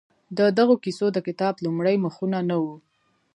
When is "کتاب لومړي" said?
1.27-1.95